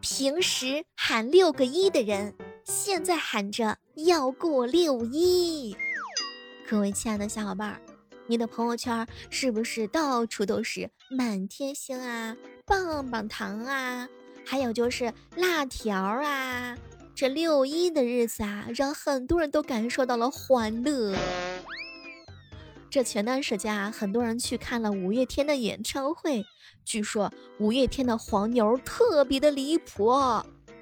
[0.00, 5.76] 平时喊六个一的人，现在喊着要过六一。
[6.66, 7.80] 各位亲爱的小伙伴儿，
[8.26, 12.34] 你的朋友圈是不是到处都是满天星啊、
[12.64, 14.08] 棒棒糖啊，
[14.46, 16.76] 还有就是辣条啊？
[17.14, 21.14] 这六一的日子啊，让很多人都感受到了欢乐。
[22.90, 26.44] 这前段时间啊，很多人去看了五月天的演唱会。
[26.84, 30.12] 据说五月天的黄牛特别的离谱。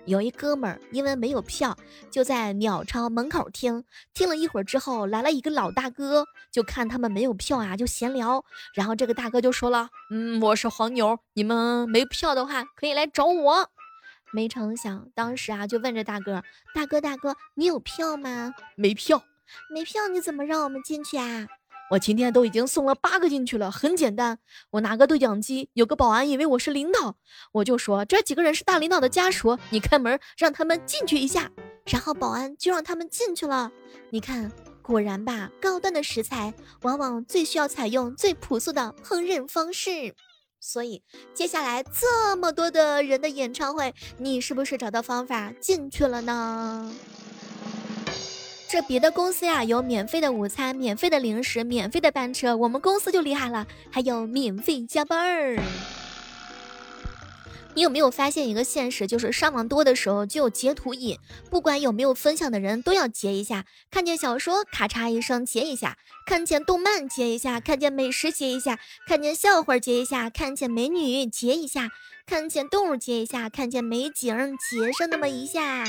[0.07, 1.77] 有一哥们儿因为没有票，
[2.11, 3.85] 就在鸟巢门口听。
[4.15, 8.43] 听了一会儿之后，来了一个老大哥，就看他们没有票啊，就闲聊。
[8.73, 13.69] 然后这个大哥就说了：“嗯，我是黄牛，你们没票的话可以来找我。”
[14.33, 16.43] 没成想，当时啊，就问这大哥
[16.75, 19.23] ：“大哥，大哥，你有票吗？”“没票。
[19.71, 21.47] ”“没票，你怎么让我们进去啊？”
[21.91, 24.39] 我今天都已经送了八个进去了，很简单，
[24.71, 27.17] 我拿个对讲机，有个保安以为我是领导，
[27.53, 31.51] 我就说这几个人是大领导的家属，你开门让他们进去一下，
[31.87, 33.73] 然后保安就让他们进去了。
[34.11, 40.15] 你看，果然吧，高端的食材往往最需要采用最朴素的烹饪方式，
[40.61, 46.93] 所以接下来这么多的人的演唱会，你是不是找到方法进去了呢？
[48.71, 55.59] 这别的公司呀，有免费的午餐、免费的零食、免费的班车，我们公司就厉害了，还有免费加班儿。
[57.75, 61.17] 你有没有发现一个现实，就是上网多的时候就有截图瘾，
[61.49, 63.65] 不管有没有分享的人都要截一下。
[63.91, 65.93] 看见小说，咔嚓一声截一下；
[66.27, 71.89] 看见动漫，截一下；看见美食，截一下；看见笑话，截一下；看见美女，截一下；
[72.27, 75.85] 看见动物，截一下；看见美景，截上那么一下。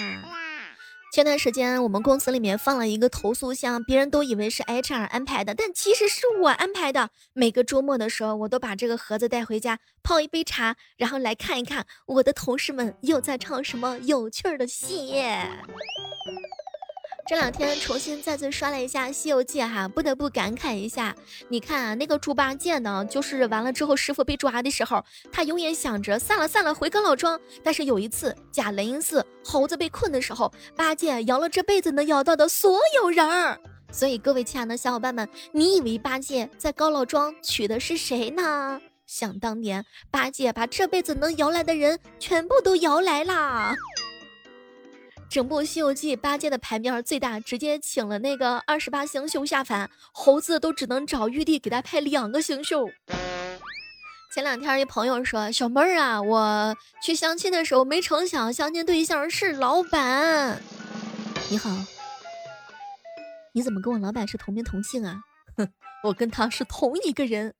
[1.12, 7.10] 前段时间，我们公司里面放了一个投诉箱，别人都以为是 HR 安排的，但其实是我安排的。
[7.34, 15.12] 每个周末的时候，我都把这个盒子带回家，泡一杯茶，然后来看一看我的同事们又在唱什么有趣儿的戏。
[17.30, 21.16] 这两天重新再次刷了一下《西游记》哈，不得不感慨一下。
[21.48, 27.39] 你看啊，那个猪八戒呢，就是完了之后师傅被抓的时候，他永远想着散了散了回个老庄。
[27.64, 33.60] 但是有一次假雷音寺猴子被困的时候，八戒摇了这辈子能摇到的所有人儿。
[33.92, 38.82] 所以各位亲爱的小伙伴们，你以为八戒在高老庄娶的是谁呢？
[39.06, 43.76] 想当年，八戒把这辈子能摇来的人全部都摇来啦。
[45.30, 52.90] 整部《西游记》，八戒的牌面最大，直接请了那个二十八星宿下凡，猴子都只能找玉帝给他派两个星宿。
[54.34, 60.60] 前两天一朋友说：“小妹儿啊，我去相亲的时候，没成想相亲对象是老板。”
[61.52, 61.70] 你好，
[63.54, 65.22] 你怎么跟我老板是同名同姓啊？
[65.58, 65.68] 哼，
[66.06, 67.54] 我跟他是同一个人。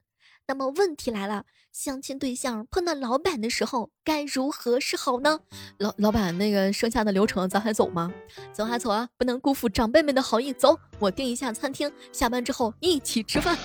[0.50, 1.46] 那么问题来了。
[1.72, 5.42] 相亲对象碰到老板的时候该如何是好呢？
[5.78, 8.12] 老老板，那个剩下的流程咱还走吗？
[8.52, 10.52] 走啊走啊，不能辜负长辈们的好意。
[10.52, 13.56] 走，我订一下餐厅，下班之后一起吃饭。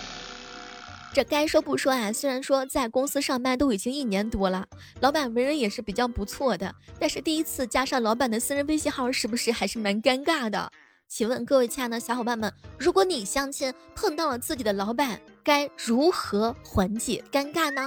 [1.15, 4.67] 这该说不说啊，虽然说在公司上班都已经一年多了，
[5.01, 10.71] 老板为人也是比较不错的，但是第一次加上老板的私人微信号，是不是还是蛮尴尬的？
[11.09, 17.83] 请问各位亲爱的小伙伴们，如果你相亲碰到了自己的老板，该如何缓解尴尬呢？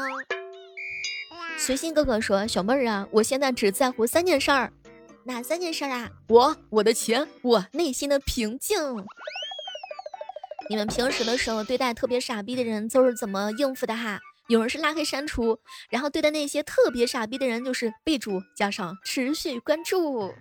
[1.58, 4.72] 随心哥哥说：“小妹儿啊，我现在只在乎三件事儿，
[5.24, 6.12] 哪三件事儿啊？
[6.30, 8.78] 我、我的钱、我内心的平静。
[10.70, 14.20] 你们平时的时候对待特别傻逼的人都是怎么应付的哈？
[14.48, 20.32] 有人是拉黑删除，然后对待那些特别傻逼的人就是备注加上持续关注。”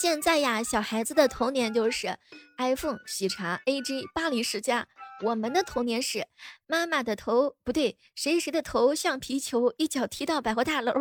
[0.00, 2.16] 现在呀，小孩子的童年就是
[2.56, 4.88] iPhone、喜茶、AG、巴黎世家。
[5.24, 6.26] 我们的童年是
[6.66, 10.92] 妈妈的头不对，谁谁的头像皮球，一脚踢到百货大楼。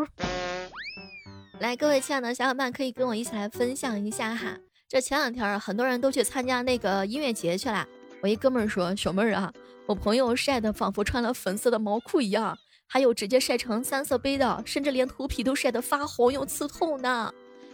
[1.60, 4.58] 来，各位亲爱的小伙伴，可以跟我一起来分享一下哈。
[4.88, 7.86] 这前两天很多人都去参加那个音乐节去了。
[8.22, 9.52] 我一哥们儿说：“小妹儿啊，
[9.86, 12.58] 我朋友晒的仿佛穿了粉色的毛裤一样，
[12.88, 17.34] 还有直接晒成三色杯的，甚至连头皮都晒得发红又刺痛呢。”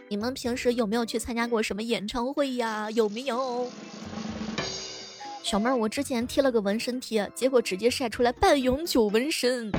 [0.09, 2.89] 你们平时有没有去参加过什么演唱会呀？
[2.89, 3.69] 有没有？
[5.41, 9.71] 小妹儿，我之前贴了个纹身贴，结果直接晒出来半永久纹身。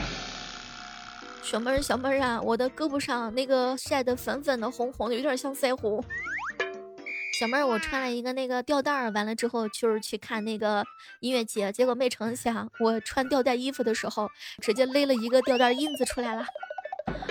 [1.43, 6.03] 小妹儿，小妹儿啊，我的胳膊上那个晒的粉粉的、红红的，有点像腮红。
[7.39, 10.85] 小妹儿，我穿了一个那个吊带儿，完了之后就是去看那个
[11.21, 14.29] 音乐节，结果没成想，我穿吊带衣服的时候，
[14.61, 16.45] 直接勒了一个吊带印子出来了。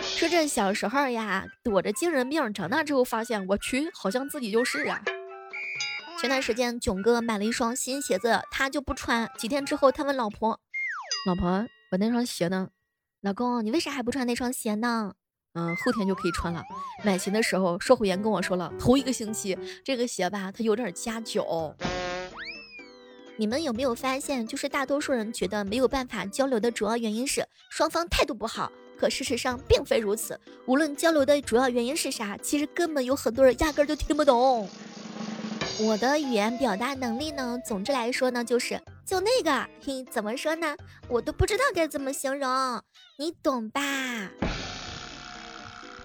[0.01, 5.01] 说这小时候呀，躲着精神病，长大之后发现，我去，好像自己就是啊。
[6.19, 9.31] 前段时间，囧哥买了一双新鞋子，他就不穿。
[9.37, 10.59] 几天之后，他问老婆
[11.25, 12.67] ：“老婆，我那双鞋呢？”
[13.23, 15.13] 老公，你为啥还不穿那双鞋呢？
[15.53, 16.61] 嗯，后天就可以穿了。
[17.05, 21.73] 买鞋的时候，售货员跟我说了，头一个星期这个鞋吧，它有点夹脚。
[23.37, 30.37] 你们有没有发现，就是大多数人觉得没有办法交流的主要原因是双方态度不好，可事实上并非如此。
[30.65, 34.69] 无论交流的主要原因是啥，其实根本有很多人压根儿就听不懂。
[35.81, 40.75] 我的语言表达能力呢，总之来说呢，就是就那个，嘿，怎么说呢？
[41.07, 42.81] 我都不知道该怎么形容，
[43.17, 43.81] 你懂吧？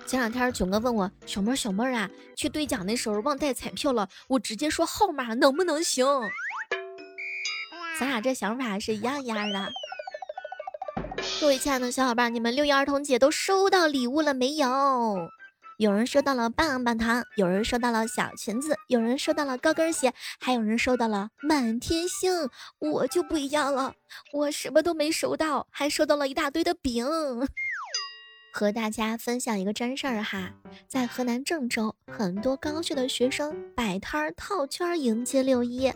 [0.06, 6.06] 前两天囧哥问我小妹儿小妹儿啊，去兑奖的时候忘带彩票了，我直接说号码能不能行？
[7.98, 9.72] 咱俩这想法是一样一样的。
[11.40, 15.28] 各位亲爱的小伙伴，你们六一儿童节都收到礼物了没有？
[15.78, 22.48] 有人收到了棒棒糖，有人收到了小裙子，有人收到了高跟鞋，还有人收到了满天星。
[22.78, 23.94] 我就不一样了，
[24.32, 27.04] 我什么都没收到，还收到了一大堆的饼。
[28.52, 30.52] 和大家分享一个真事儿哈，
[30.86, 35.92] 在河南郑州，很多高校的学生摆摊儿套圈迎接六一。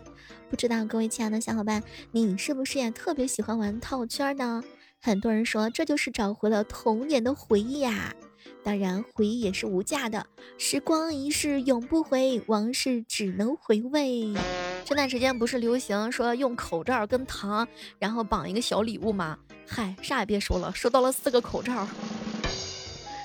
[0.51, 4.65] 不知道各位亲爱的小伙伴，你是不是也特别喜欢玩套圈呢？
[5.01, 8.13] 很多人说这就是找回了童年的回忆呀。
[8.63, 10.27] 当然，回忆也是无价的，
[10.59, 14.35] 时光一逝永不回，往事只能回味。
[14.85, 17.67] 这段时间不是流行说用口罩跟糖，
[17.99, 19.39] 然后绑一个小礼物吗？
[19.67, 21.87] 嗨，啥也别说了，收到了四个口罩。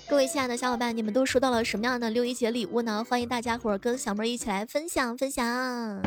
[0.10, 3.04] 各位亲爱的小伙伴，你们都收到了什么样的六一节礼物呢？
[3.10, 6.02] 欢迎大家伙儿跟小妹儿一起来分享分享。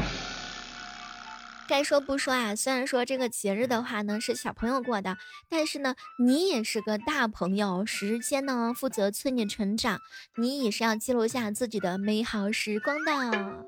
[1.69, 5.17] 该说不说啊，虽然说这个节日的话呢是小朋友过的，
[5.49, 10.01] 但是呢你也是个大朋友，时间呢负责催你成长，
[10.37, 13.67] 你也是要记录下自己的美好时光的。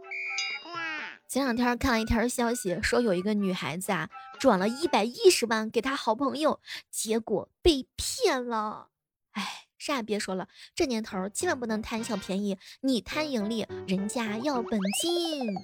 [1.28, 4.08] 前两天看了一条消息，说有一个女孩子啊
[4.38, 6.60] 转了一百一十万给她好朋友，
[6.90, 8.88] 结果被骗了。
[9.32, 9.64] 哎。
[9.80, 15.54] 啥也别说了，这年头千万不能贪小便宜，你贪盈利，人家要本金。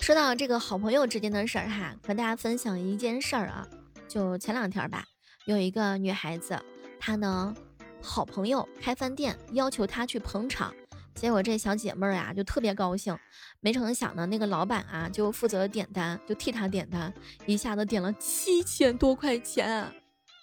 [0.00, 3.68] 说到这个好朋友之间的事儿哈，和大家分享一件事儿啊，
[4.08, 5.04] 就前两天吧，
[5.44, 6.58] 有一个女孩子，
[6.98, 7.54] 她呢
[8.02, 10.74] 好朋友开饭店，要求她去捧场，
[11.14, 13.16] 结果这小姐妹儿呀就特别高兴，
[13.60, 17.12] 没成想呢，那个老板啊就负责点单，就替她点单，
[17.44, 19.86] 一下子点了七千多块钱。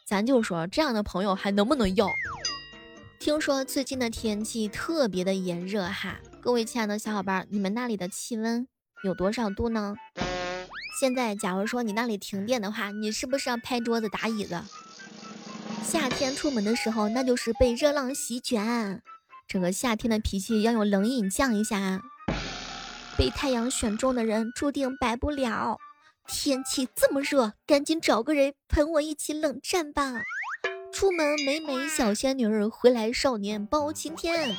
[0.06, 2.08] 咱就说这样的朋友还能不能要？
[3.20, 8.66] 听说最近的天气特别的炎热哈，各位亲爱的小伙伴，你们那里的气温
[9.04, 9.96] 有多少度呢？
[11.00, 14.62] 现在假如说你那里停电的话，你是不是要拍桌子打椅子？
[15.84, 19.02] 夏天出门的时候，那就是被热浪席卷，
[19.48, 22.02] 整个夏天的脾气要用冷饮降一下。
[23.18, 25.78] 被太阳选中的人注定白不了。
[26.28, 30.22] 天气这么热，赶紧找个人陪我一起冷战吧。
[30.92, 34.56] 出门美美小仙女儿，回来少年包青天。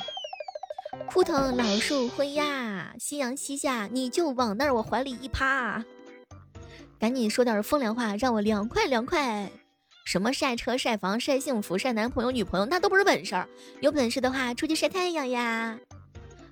[1.07, 5.83] 枯藤老树昏呀，夕阳西下，你就往那儿我怀里一趴。
[6.99, 9.51] 赶紧说点风凉话，让我凉快凉快。
[10.05, 13.35] 什么晒车、晒房、晒幸福、晒男朋友、女朋友，那都不是本事。
[13.81, 15.77] 有本事的话，出去晒太阳呀。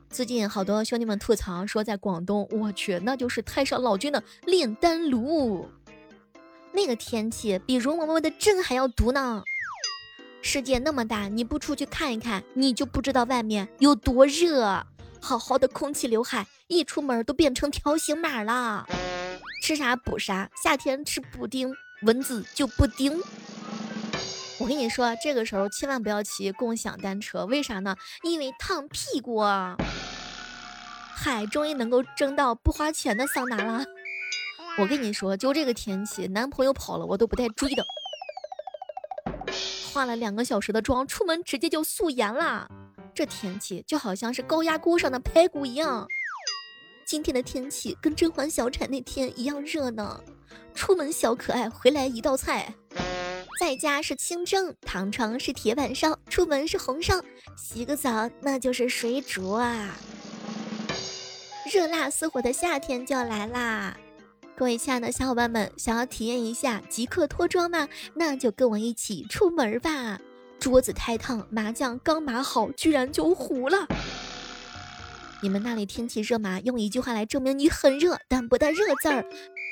[0.09, 5.67] 最近好多兄弟们吐槽说，在广东，我去，那就是太上老君的炼丹炉，
[6.71, 9.43] 那个天气比容嬷嬷的针还要毒呢。
[10.41, 14.85] 世界那么大，你不出去看一看，你就不知道外面有多热。
[15.19, 18.85] 好好的空气刘海，一出门都变成条形码了。
[19.61, 23.21] 吃啥补啥，夏天吃布丁，蚊子就不叮。
[24.59, 27.95] 我跟你说，这个时候千万不要骑共享单车，为啥呢？
[28.23, 29.43] 因为烫屁股。
[31.13, 33.83] 嗨，终于能够争到不花钱的桑拿了。
[34.77, 37.83] 我跟你说，就这个天气，男朋友跑了我都不带追的。
[39.97, 42.69] 化了两个小时的妆，出门直接就素颜了。
[43.15, 46.07] 这天气就好像是高压锅上的排骨一样。
[47.03, 50.21] 今天的天气跟甄嬛小产那天一样热呢。
[50.75, 52.71] 出门小可爱，回来一道菜。
[53.59, 57.19] 在家是清蒸，躺床是铁板烧，出门是红烧，
[57.57, 59.97] 洗个澡那就是水煮啊！
[61.73, 63.97] 热辣似火的夏天就要来啦！
[64.57, 67.87] 各位亲爱的小伙伴们，想要体验一下即刻脱妆吗？
[68.15, 70.19] 那就跟我一起出门吧！
[70.59, 73.87] 桌子太烫，麻将刚码好，居然就糊了。
[75.43, 76.59] 你们那里天气热吗？
[76.61, 79.23] 用一句话来证明你很热，但不带热字儿。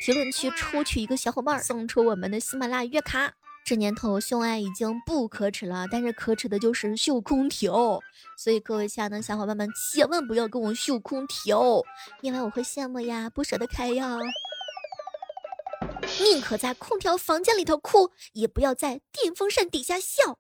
[0.06, 3.34] 评论区抽取一个小伙伴，送出我们的喜马拉雅月卡。
[3.66, 8.00] 这年头秀爱已经不可耻了，但是可耻的就是秀空调。
[8.38, 11.82] 所以各位亲爱的小伙伴们，千万不要跟我秀空调，
[12.22, 14.20] 因为我会羡慕呀，不舍得开呀。
[16.20, 20.38] 宁可在空调房间里头哭，也不要在电风扇底下笑。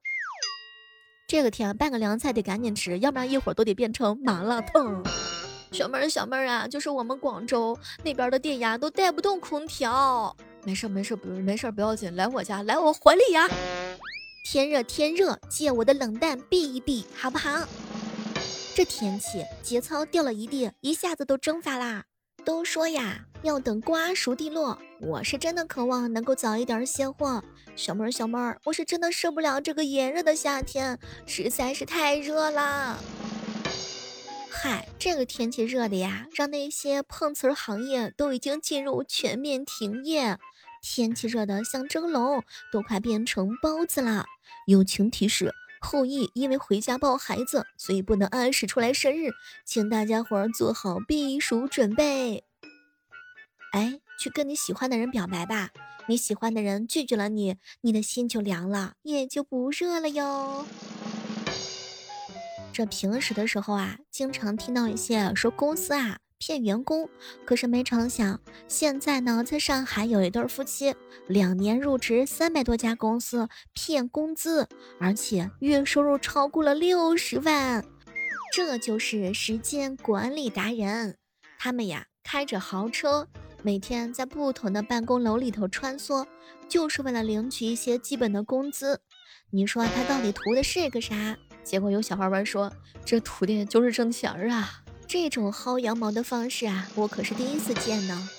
[1.27, 5.03] 这个天拌个凉菜得赶紧吃，要不然一会儿都得变成麻辣烫。
[5.71, 10.35] 小妹儿，小妹儿啊，就是我们广州那边的电压，都带不动空调。
[10.63, 13.49] 没事没事，不没事不要紧，来我家，来我怀里呀。
[14.45, 17.67] 天热天热，借我的冷淡避一避，好不好？
[18.75, 22.05] 这天气节操掉了一地，一下子都蒸发啦。
[22.45, 24.77] 都说呀，要等瓜熟蒂落。
[25.01, 27.43] 我是真的渴望能够早一点卸货。
[27.75, 32.99] 小妹儿，小妹儿，我是真的受不了这个炎热的夏天，实在是太热了。
[34.51, 40.37] 嗨，这个天气热的呀，让那些碰瓷儿行业都已经进入全面停业。
[40.83, 44.25] 天气热的像蒸笼，都快变成包子了。
[44.67, 45.51] 友情提示。
[45.85, 49.29] 后羿因为回家抱孩子，所以不能按时出来生日，
[49.63, 52.43] 请大家伙儿做好避暑准备。
[53.71, 55.69] 哎，去跟你喜欢的人表白吧，
[56.07, 60.65] 你喜欢的人拒绝了你，你的心就凉了，也就不热了哟。
[62.73, 66.19] 这平时的时候啊，经常听到一些说公司啊。
[66.37, 67.09] 骗员工，
[67.45, 70.93] 可是没成想，现在呢，在上海有一对夫妻，
[71.27, 74.67] 两年入职三百多家公司骗工资，
[74.99, 77.83] 而且月收入超过了六十万。
[78.53, 81.17] 这就是时间管理达人。
[81.57, 83.27] 他们呀，开着豪车，
[83.63, 86.25] 每天在不同的办公楼里头穿梭，
[86.69, 89.01] 就是为了领取一些基本的工资。
[89.49, 91.37] 你说他到底图的是个啥？
[91.63, 92.71] 结果有小伙伴说，
[93.03, 94.83] 这图的就是挣钱啊。
[95.17, 98.29] 这种薅羊毛的方式啊，我可是第一次见呢。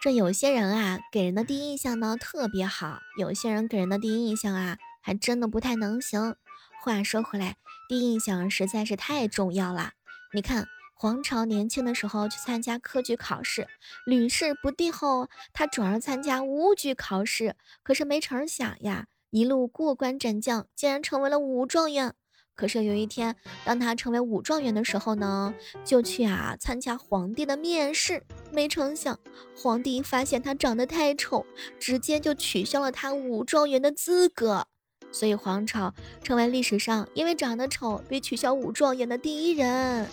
[0.00, 6.34] 这有些人啊，给人的第一印象呢特别好；有些人给人的第一印象啊，还真的不太能行。
[6.82, 7.56] 话说回来，
[7.88, 9.92] 第一印象实在是太重要了。
[10.34, 13.68] 你看，黄巢年轻的时候去参加科举考试，
[14.04, 22.14] 屡试不第后，他转而参加武举考试，可是没成想呀，一路过关斩将，竟然成为了武状元。
[22.56, 28.22] 可是有一天，当他成为武状元的时候呢，就去啊参加皇帝的面试。
[28.50, 29.18] 没成想，
[29.54, 31.44] 皇帝发现他长得太丑，
[31.78, 34.66] 直接就取消了他武状元的资格。
[35.12, 40.06] 所以黄巢成为历史上因为长得丑被取消武状元的第一人。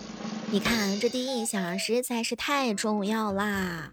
[0.50, 3.92] 你看，这第一印象实在是太重要啦！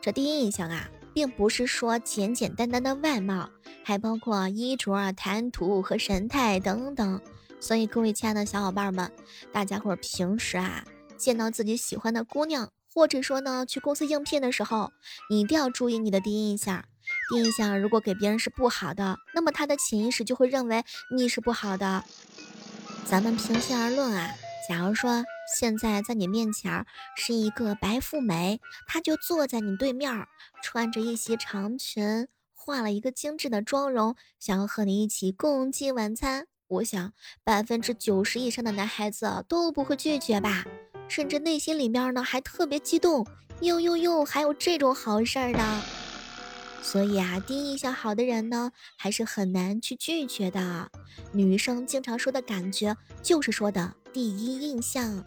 [0.00, 3.50] 这第一印象啊，并不是说简简单单的外貌，
[3.84, 7.20] 还包括衣着、谈吐和神态等等。
[7.58, 9.10] 所以，各位亲爱的小伙伴们，
[9.52, 10.84] 大家伙平时啊，
[11.16, 14.92] 见到自己喜欢的姑娘，或者说呢，去公司应聘的时候，
[15.30, 16.84] 你一定要注意你的第一印象。
[17.30, 20.84] 第一印象如果给别人是不好的，那么他的潜意识就会认为
[21.16, 22.04] 你是不好的。
[23.04, 24.34] 咱们平心而论啊，
[24.68, 25.24] 假如说
[25.56, 26.84] 现在在你面前
[27.16, 30.26] 是一个白富美，她就坐在你对面，
[30.62, 36.48] 穿着一袭长裙，化了一个精致的妆容，想要和你一起共进晚餐。
[36.68, 37.12] 我想，
[37.44, 40.64] 百分之九十以上的男孩子都不会拒绝吧，
[41.08, 43.24] 甚至内心里面呢还特别激动，
[43.60, 45.82] 哟哟哟，还有这种好事儿呢。
[46.82, 50.90] 所以啊，第一印象好的人呢，还是很难去拒绝的。
[51.32, 55.24] 女生经常说的感觉，就是说的第一印象。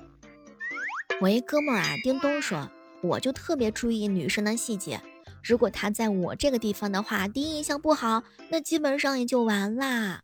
[1.22, 2.70] 我一哥们儿啊，叮咚说，
[3.02, 5.02] 我就特别注意女生的细节，
[5.42, 10.22] 如果她在我这个地方的话，第一印象不好，那基本上也就完啦。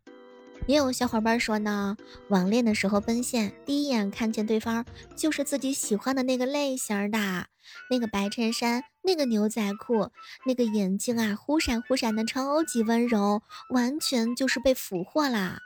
[0.68, 1.96] 也有小伙伴说呢，
[2.30, 4.86] 网恋的时候奔现，第一眼看见对方
[5.16, 7.48] 就是自己喜欢的那个类型的，
[7.90, 10.12] 那个白衬衫，那个牛仔裤，
[10.46, 15.60] 那个眼睛啊，忽闪忽闪的，超级温柔，完全就是被俘获啦。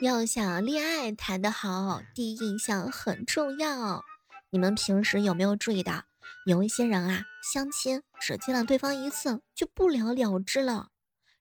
[0.00, 4.04] 要想恋爱谈得好，第一印象很重要。
[4.50, 6.04] 你们平时有没有注意到，
[6.46, 10.88] 有一些人啊，相亲只见了对方一次就不了了之了？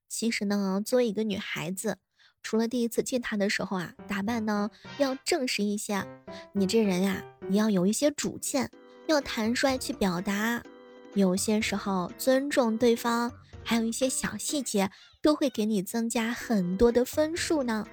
[0.07, 1.97] 其实呢，作为一个女孩子，
[2.45, 6.05] 除了第一次见他的时候啊，打扮呢要正式一些。
[6.53, 8.69] 你这人呀，你要有一些主见，
[9.07, 10.61] 要坦率去表达。
[11.15, 13.31] 有些时候尊重对方，
[13.63, 14.91] 还有一些小细节，
[15.23, 17.83] 都会给你增加很多的分数呢。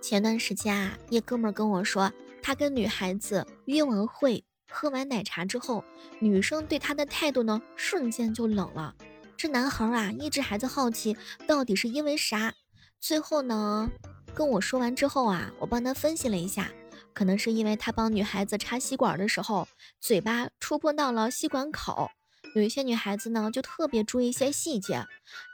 [0.00, 2.10] 前段时间啊，一哥们跟我说，
[2.42, 5.84] 他跟女孩子约完会，喝完奶茶之后，
[6.20, 8.94] 女生对他的态度呢，瞬间就冷了。
[9.36, 12.54] 这男孩啊，一直还在好奇，到底是因为啥？
[13.00, 13.90] 最后呢，
[14.34, 16.70] 跟我说完之后啊，我帮他分析了一下，
[17.14, 19.66] 可能是因为他帮女孩子插吸管的时候，
[19.98, 22.10] 嘴巴触碰到了吸管口。
[22.54, 25.06] 有一些女孩子呢，就特别注意一些细节，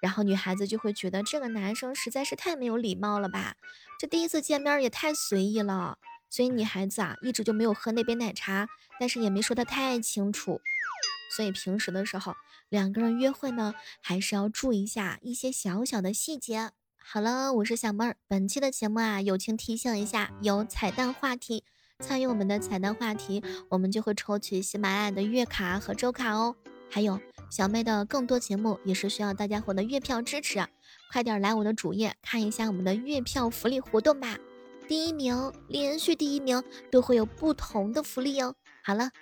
[0.02, 3.54] 然后女孩子就会觉得这个男生实在是太没有礼貌了吧？
[4.00, 5.98] 这第一次见面也太随意了。
[6.28, 10.60] 所以女孩子啊，一直就没有喝那杯奶茶，但是也没说的太清楚。
[11.36, 12.34] 所以平时的时候，
[12.68, 16.72] 两个人约会呢，还是要注意一下一些小小的细节。
[17.08, 18.16] 好了，我是小妹儿。
[18.26, 21.62] 本期的节目啊，友情提醒一下，有彩蛋话题，
[22.00, 26.56] 参与我们的彩蛋话题，我们就会抽取喜马拉雅的月卡和周卡哦。
[26.90, 30.66] 还有小妹的更多节目也是需要大家伙的月票支持，
[31.12, 34.36] 快点来我的主页看一下我们的月票福利活动吧。
[34.88, 36.60] 第一名，连续第一名
[36.90, 38.56] 都会有不同的福利哦。
[38.82, 39.12] 好了，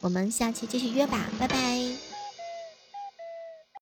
[0.00, 1.87] 我们下期继续约吧，拜拜。